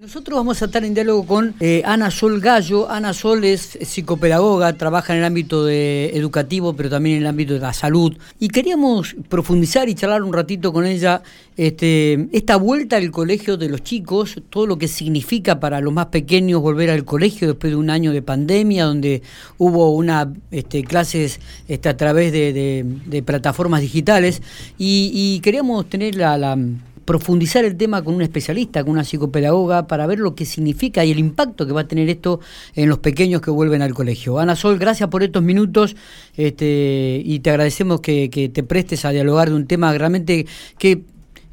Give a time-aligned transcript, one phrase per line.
[0.00, 2.90] Nosotros vamos a estar en diálogo con eh, Ana Sol Gallo.
[2.90, 7.52] Ana Sol es psicopedagoga, trabaja en el ámbito de educativo, pero también en el ámbito
[7.52, 8.16] de la salud.
[8.38, 11.22] Y queríamos profundizar y charlar un ratito con ella
[11.54, 16.06] este, esta vuelta al colegio de los chicos, todo lo que significa para los más
[16.06, 19.20] pequeños volver al colegio después de un año de pandemia, donde
[19.58, 24.40] hubo una este, clases este, a través de, plataformas digitales.
[24.78, 26.56] Y, queríamos tener la
[27.04, 31.10] profundizar el tema con un especialista, con una psicopedagoga, para ver lo que significa y
[31.10, 32.40] el impacto que va a tener esto
[32.74, 34.38] en los pequeños que vuelven al colegio.
[34.38, 35.96] Ana Sol, gracias por estos minutos
[36.36, 40.46] este, y te agradecemos que, te prestes a dialogar de un tema realmente
[40.78, 41.02] que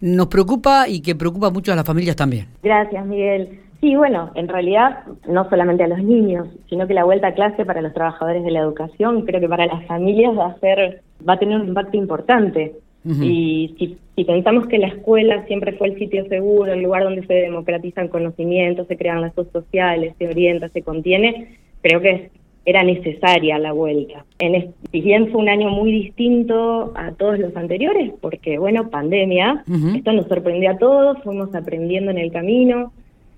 [0.00, 2.46] nos preocupa y que preocupa mucho a las familias también.
[2.62, 3.60] Gracias, Miguel.
[3.80, 7.64] Sí, bueno, en realidad no solamente a los niños, sino que la vuelta a clase
[7.64, 11.34] para los trabajadores de la educación, creo que para las familias va a ser, va
[11.34, 12.74] a tener un impacto importante.
[13.06, 17.34] Y si, pensamos que la escuela siempre fue el sitio seguro, el lugar donde se
[17.34, 22.30] democratizan conocimientos, se crean lazos sociales, se orienta, se contiene, creo que
[22.64, 24.24] era necesaria la vuelta.
[24.40, 29.64] En si bien fue un año muy distinto a todos los anteriores, porque bueno, pandemia,
[29.94, 32.92] esto nos sorprendió a todos, fuimos aprendiendo en el camino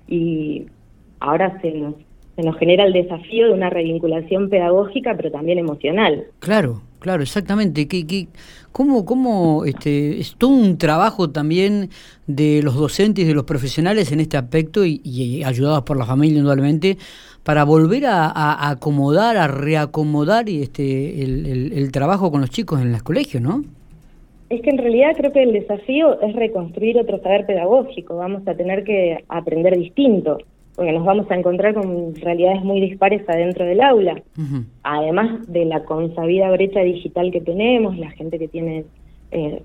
[0.09, 0.65] y
[1.21, 1.95] ahora se nos,
[2.37, 6.25] se nos genera el desafío de una revinculación pedagógica, pero también emocional.
[6.39, 7.87] Claro, Claro, exactamente.
[7.87, 8.29] ¿Qué, qué,
[8.73, 11.91] cómo, cómo, este, es todo un trabajo también
[12.27, 16.39] de los docentes y de los profesionales en este aspecto y, ayudados por la familia,
[16.39, 16.99] indudablemente,
[17.45, 23.03] para volver a, acomodar, a reacomodar este, el, el, trabajo con los chicos en los
[23.03, 23.65] colegios, ¿no?
[24.51, 28.17] Es que en realidad creo que el desafío es reconstruir otro saber pedagógico.
[28.17, 30.39] Vamos a tener que aprender distinto
[30.79, 34.23] porque nos vamos a encontrar con realidades muy dispares adentro del aula.
[34.85, 38.85] Además de la consabida brecha digital que tenemos, la gente que tiene
[39.33, 39.61] eh,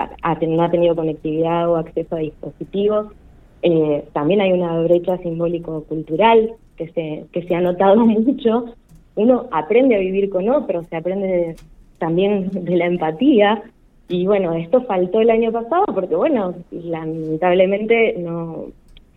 [0.47, 3.13] no ha tenido conectividad o acceso a dispositivos,
[3.61, 8.73] eh, también hay una brecha simbólico-cultural que se, que se ha notado mucho.
[9.13, 11.55] Uno aprende a vivir con otros, se aprende
[11.99, 13.61] también de la empatía,
[14.07, 18.65] y bueno, esto faltó el año pasado porque, bueno, lamentablemente no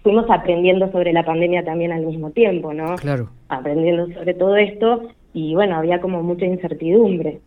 [0.07, 2.95] fuimos aprendiendo sobre la pandemia también al mismo tiempo, ¿no?
[2.95, 3.29] Claro.
[3.49, 7.41] Aprendiendo sobre todo esto y bueno, había como mucha incertidumbre.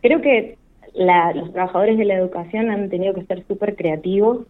[0.00, 0.56] Creo que
[0.94, 4.46] los trabajadores de la educación han tenido que ser súper creativos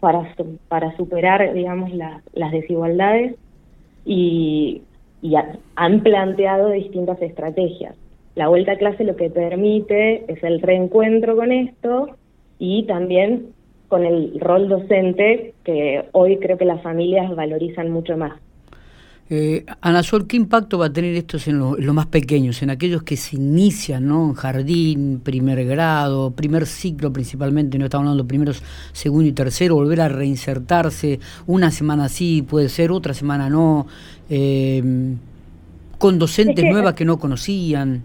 [0.00, 0.34] para,
[0.68, 3.34] para superar, digamos, las desigualdades
[4.06, 4.80] y,
[5.20, 5.34] y
[5.74, 7.94] han planteado distintas estrategias.
[8.36, 12.16] La vuelta a clase lo que permite es el reencuentro con esto
[12.58, 13.48] y también
[13.88, 18.32] con el rol docente que hoy creo que las familias valorizan mucho más.
[19.28, 23.02] Eh, Ana Sol, ¿qué impacto va a tener esto en los más pequeños, en aquellos
[23.02, 24.28] que se inician ¿no?
[24.28, 29.74] en jardín, primer grado, primer ciclo principalmente, no estamos hablando de primeros, segundo y tercero,
[29.74, 31.18] volver a reinsertarse,
[31.48, 33.88] una semana sí, puede ser, otra semana no,
[34.30, 34.80] eh,
[35.98, 38.02] con docentes nuevas que no conocían?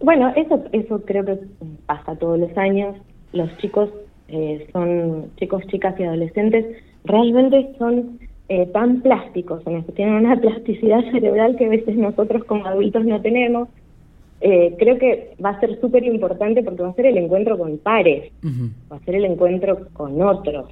[0.00, 1.38] Bueno, eso, eso creo que
[1.86, 2.96] pasa todos los años
[3.38, 3.88] los chicos
[4.28, 6.66] eh, son chicos, chicas y adolescentes,
[7.04, 8.18] realmente son
[8.50, 9.62] eh, tan plásticos,
[9.94, 13.68] tienen una plasticidad cerebral que a veces nosotros como adultos no tenemos.
[14.40, 17.78] Eh, creo que va a ser súper importante porque va a ser el encuentro con
[17.78, 18.30] pares,
[18.92, 20.70] va a ser el encuentro con otros.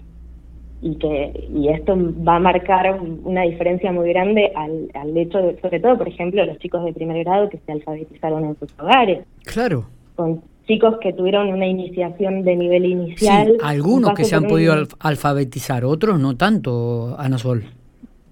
[0.82, 5.58] Y, que, y esto va a marcar una diferencia muy grande al, al hecho de,
[5.60, 9.24] sobre todo, por ejemplo, los chicos de primer grado que se alfabetizaron en sus hogares.
[9.44, 9.86] Claro.
[10.14, 13.48] Con chicos que tuvieron una iniciación de nivel inicial.
[13.48, 17.64] Sí, algunos que se han podido alfabetizar, otros no tanto, Ana Sol.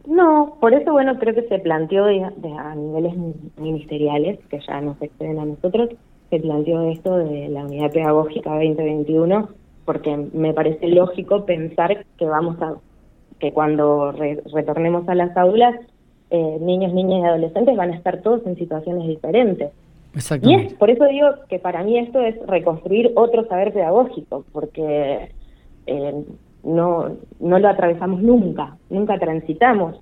[0.07, 3.15] No, por eso, bueno, creo que se planteó a niveles
[3.57, 5.91] ministeriales, que ya nos exceden a nosotros,
[6.31, 9.49] se planteó esto de la unidad pedagógica 2021,
[9.85, 12.75] porque me parece lógico pensar que vamos a,
[13.39, 15.75] que cuando retornemos a las aulas,
[16.31, 19.71] eh, niños, niñas y adolescentes van a estar todos en situaciones diferentes.
[20.43, 25.31] Y es, por eso digo que para mí esto es reconstruir otro saber pedagógico, porque
[25.87, 26.25] eh,
[26.63, 30.01] no, no lo atravesamos nunca, nunca transitamos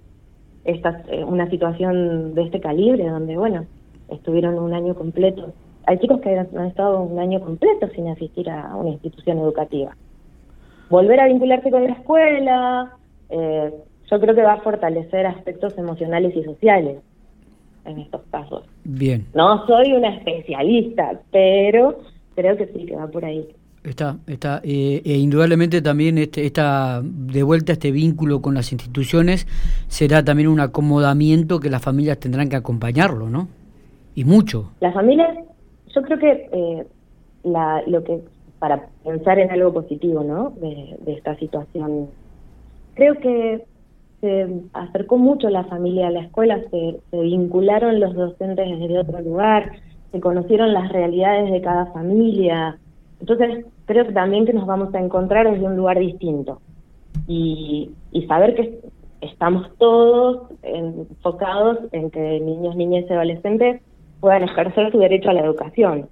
[0.65, 3.67] esta, eh, una situación de este calibre donde, bueno,
[4.09, 5.53] estuvieron un año completo.
[5.87, 9.97] Hay chicos que han, estado un año completo sin asistir a una institución educativa.
[10.91, 12.97] Volver a vincularse con la escuela,
[13.31, 13.73] eh,
[14.11, 16.99] yo creo que va a fortalecer aspectos emocionales y sociales
[17.85, 18.65] en estos casos.
[18.85, 19.27] Bien.
[19.35, 21.99] No soy una especialista, pero
[22.35, 23.47] creo que sí que va por ahí.
[23.85, 24.61] Está, está.
[24.63, 29.47] Eh, e indudablemente también este, esta, de vuelta este vínculo con las instituciones
[29.89, 33.49] será también un acomodamiento que las familias tendrán que acompañarlo, ¿no?
[34.15, 34.71] Y mucho.
[34.81, 35.37] Las familias,
[35.95, 36.87] yo creo que eh,
[37.43, 38.21] la, lo que,
[38.61, 40.51] para pensar en algo positivo, ¿no?
[40.61, 42.09] De, de esta situación,
[42.95, 43.65] creo que
[44.23, 49.73] se acercó mucho la familia a la escuela, se, vincularon los docentes desde otro lugar,
[50.13, 52.79] se conocieron las realidades de cada familia.
[53.19, 56.61] Entonces, creo que también que nos vamos a encontrar desde un lugar distinto.
[57.27, 58.79] Y, y saber que
[59.23, 63.83] estamos todos enfocados en que niños, niñas y adolescentes
[64.21, 66.09] puedan ejercer su derecho a la educación.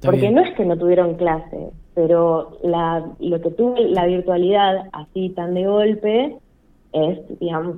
[0.00, 5.30] Porque no es que no tuvieron clase, pero la, lo que tuve la virtualidad así
[5.30, 6.36] tan de golpe
[6.92, 7.76] es, digamos,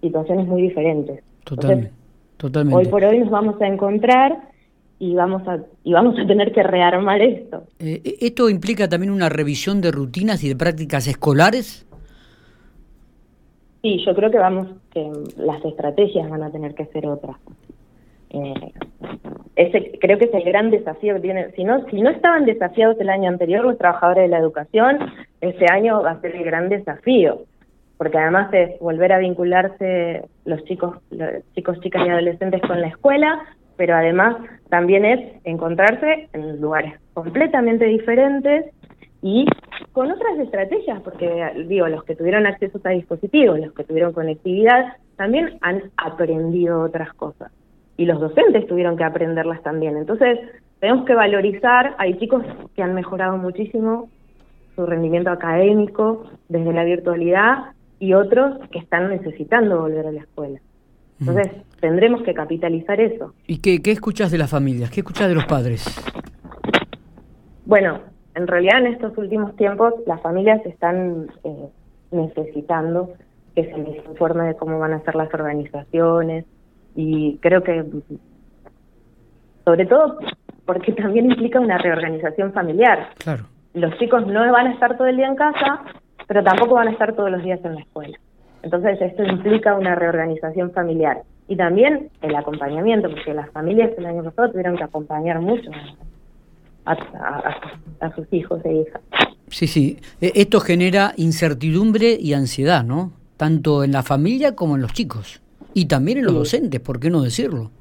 [0.00, 1.22] situaciones muy diferentes.
[1.44, 1.92] Totalmente.
[2.36, 2.76] totalmente.
[2.76, 4.50] Hoy por hoy nos vamos a encontrar
[4.98, 7.64] y vamos a y vamos a tener que rearmar esto.
[7.78, 11.86] Eh, ¿Esto implica también una revisión de rutinas y de prácticas escolares?
[13.82, 17.36] Sí, yo creo que vamos que las estrategias van a tener que ser otras.
[18.28, 18.72] Eh,
[19.56, 21.50] ese creo que es el gran desafío que tiene.
[21.52, 24.98] Si no, si no estaban desafiados el año anterior los trabajadores de la educación,
[25.40, 27.42] ese año va a ser el gran desafío,
[28.00, 30.96] porque además es volver a vincularse los chicos,
[31.54, 33.42] chicos, chicas y adolescentes con la escuela,
[33.76, 34.36] pero además
[34.70, 38.72] también es encontrarse en lugares completamente diferentes
[39.20, 39.44] y
[39.92, 41.28] con otras estrategias, porque
[41.68, 47.12] digo, los que tuvieron acceso a dispositivos, los que tuvieron conectividad, también han aprendido otras
[47.12, 47.52] cosas.
[47.98, 49.98] Y los docentes tuvieron que aprenderlas también.
[49.98, 50.38] Entonces,
[50.78, 54.08] tenemos que valorizar, hay chicos que han mejorado muchísimo
[54.74, 60.58] su rendimiento académico desde la virtualidad y otros que están necesitando volver a la escuela.
[61.20, 63.34] Entonces, tendremos que capitalizar eso.
[63.46, 64.90] ¿Y qué, qué escuchas de las familias?
[64.90, 65.84] ¿Qué escuchas de los padres?
[67.66, 68.00] Bueno,
[68.34, 71.68] en realidad en estos últimos tiempos las familias están eh,
[72.10, 73.12] necesitando
[73.54, 76.46] que se les informe de cómo van a ser las organizaciones
[76.94, 77.84] y creo que
[79.64, 80.18] sobre todo
[80.64, 83.10] porque también implica una reorganización familiar.
[83.18, 83.44] Claro.
[83.74, 85.82] Los chicos no van a estar todo el día en casa,
[86.30, 88.16] pero tampoco van a estar todos los días en la escuela.
[88.62, 94.22] Entonces esto implica una reorganización familiar y también el acompañamiento, porque las familias el año
[94.22, 95.68] pasado tuvieron que acompañar mucho
[96.84, 99.02] a, sus hijos e hijas.
[99.48, 99.98] Sí, sí.
[100.20, 103.10] E, esto genera incertidumbre y ansiedad, ¿no?
[103.36, 105.42] Tanto en la familia como en los chicos.
[105.74, 107.72] Y también en los docentes, ¿por qué no decirlo?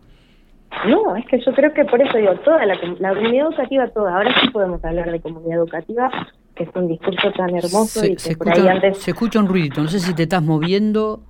[0.88, 4.34] No, es que yo creo que por eso digo, toda la, comunidad educativa, toda, ahora
[4.42, 6.10] sí podemos hablar de comunidad educativa,
[6.60, 9.88] que es un discurso tan hermoso se, y se escucha, Se escucha un ruidito, no
[9.88, 11.22] sé si te estás moviendo.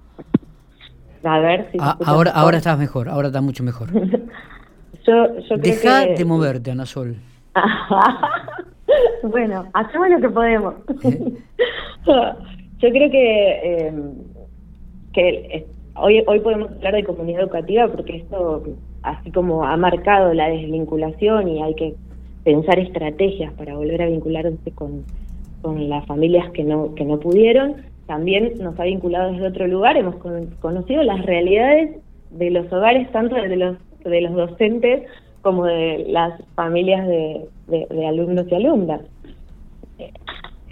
[1.23, 1.77] A ver si...
[1.79, 3.89] Ah, ahora, ahora estás mejor, ahora estás mucho mejor.
[5.05, 7.15] yo, yo Deja de moverte, Ana Sol.
[9.23, 10.73] bueno, hacemos lo que podemos.
[12.81, 13.93] Yo creo que, eh,
[15.13, 18.63] que eh, hoy, hoy podemos hablar de comunidad educativa porque esto,
[19.03, 21.95] así como ha marcado la desvinculación y hay que
[22.43, 25.03] pensar estrategias para volver a vincularse con,
[25.61, 27.75] con las familias que no, que no pudieron,
[28.07, 30.15] también nos ha vinculado desde otro lugar, hemos
[30.59, 31.97] conocido las realidades
[32.31, 35.03] de los hogares, tanto de los, de los docentes
[35.41, 39.01] como de las familias de, de, alumnos y alumnas.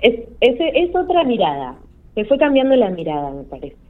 [0.01, 1.75] Es, es, es otra mirada,
[2.15, 3.86] se fue cambiando la mirada, me parece.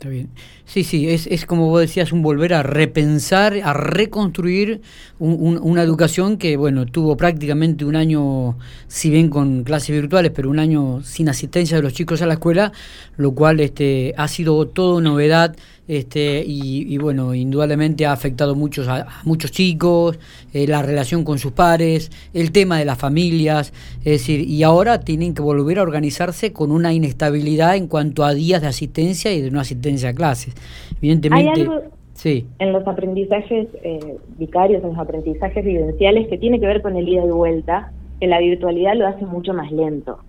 [0.00, 0.30] Está bien.
[0.64, 4.80] Sí, sí, es, es como vos decías, un volver a repensar, a reconstruir
[5.18, 8.56] una educación que, bueno, tuvo prácticamente un año,
[8.88, 12.34] si bien con clases virtuales, pero un año sin asistencia de los chicos a la
[12.34, 12.72] escuela,
[13.18, 15.54] lo cual este, ha sido todo novedad
[15.90, 20.20] este, y, bueno, indudablemente ha afectado muchos, a, muchos chicos,
[20.54, 23.72] eh, la relación con sus pares, el tema de las familias,
[24.04, 28.34] es decir, y ahora tienen que volver a organizarse con una inestabilidad en cuanto a
[28.34, 30.54] días de asistencia y de no asistencia a clases.
[30.98, 31.80] Evidentemente, Hay algo
[32.12, 32.46] sí.
[32.60, 37.08] en los aprendizajes eh, vicarios, en los aprendizajes vivenciales, que tiene que ver con el
[37.08, 40.20] ida y vuelta, que la virtualidad lo hace mucho más lento.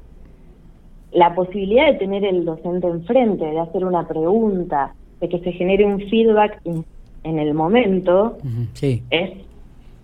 [1.11, 5.85] La posibilidad de tener el docente enfrente, de hacer una pregunta, de que se genere
[5.85, 8.37] un feedback en el momento,
[8.73, 9.03] sí.
[9.11, 9.31] es,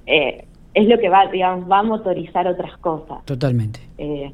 [0.06, 0.46] eh,
[0.78, 3.26] es lo que va, digamos, va a motorizar otras cosas.
[3.26, 3.80] Totalmente.
[3.98, 4.32] Eh,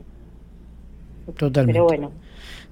[1.37, 1.79] Totalmente.
[1.79, 2.11] Pero bueno.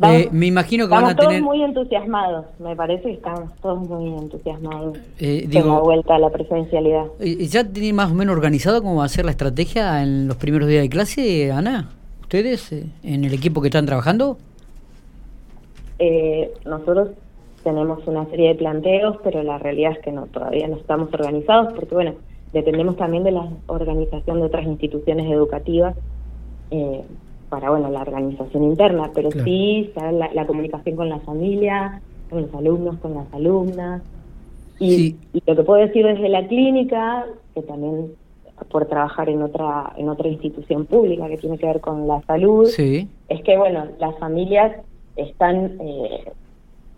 [0.03, 4.18] Eh, me imagino que van a todos muy entusiasmados, me parece que estamos todos muy
[4.18, 7.06] entusiasmados eh, digo, vuelta a la presencialidad.
[7.20, 10.68] ¿Ya tienen más o menos organizado cómo va a ser la estrategia en los primeros
[10.68, 11.91] días de clase, Ana?
[12.22, 14.38] ¿Ustedes en el equipo que están trabajando?
[16.65, 17.10] nosotros
[17.63, 21.74] tenemos una serie de planteos, pero la realidad es que no todavía no estamos organizados
[21.74, 22.13] porque, bueno,
[22.53, 25.96] dependemos también de la organización de otras instituciones educativas
[26.72, 27.01] eh,
[27.50, 32.53] para, bueno, la organización interna, pero sí la, la, comunicación con la familia, con los
[32.53, 34.01] alumnos, con las alumnas.
[34.80, 38.13] Y, y lo que puedo decir desde la clínica, que también
[38.72, 42.68] por trabajar en otra en otra institución pública que tiene que ver con la salud,
[42.68, 43.08] sí.
[43.27, 44.77] es que, bueno, las familias
[45.15, 45.77] están...
[45.82, 46.32] Eh,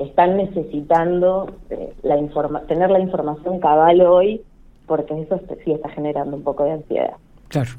[0.03, 4.41] están necesitando eh, la informa tener la información cabal hoy,
[4.85, 7.13] porque eso sí está generando un poco de ansiedad.
[7.47, 7.71] Claro,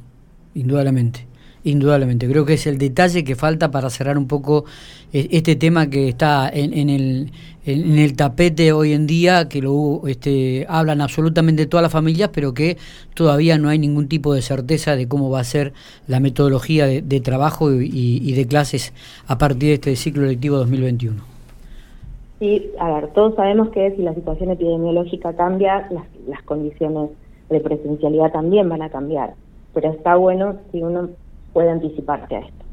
[0.55, 1.27] indudablemente.
[1.67, 4.67] Indudablemente, creo que es el detalle que falta para cerrar un poco
[5.15, 7.33] eh, este tema que está en, el,
[7.65, 12.53] en el tapete hoy en día, que lo este, hablan absolutamente todas las familias, pero
[12.53, 12.77] que
[13.15, 15.73] todavía no hay ningún tipo de certeza de cómo va a ser
[16.07, 18.93] la metodología de, trabajo y, de clases
[19.27, 21.34] a partir de este ciclo lectivo 2021.
[22.45, 27.09] Sí, a ver, todos sabemos que si la situación epidemiológica cambia, las, las condiciones
[27.49, 29.33] de presencialidad también van a cambiar,
[29.73, 31.09] pero está bueno si uno
[31.55, 32.65] puede anticiparse a esto.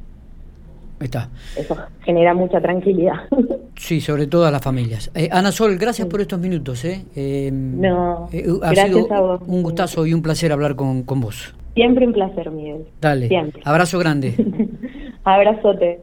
[0.99, 1.29] Está.
[1.57, 3.15] Eso genera mucha tranquilidad.
[3.77, 5.09] Sí, sobre todo a las familias.
[5.15, 6.85] Eh, Ana Sol, gracias por estos minutos.
[6.85, 7.03] ¿eh?
[7.15, 9.41] Em, no, eh, ha sido a vos.
[9.47, 11.55] Un gustazo y un placer hablar con, con vos.
[11.73, 12.85] Siempre un placer, Miguel.
[13.01, 13.27] Dale.
[13.27, 13.59] Siempre.
[13.65, 14.35] Abrazo grande.
[15.23, 16.01] Abrazote.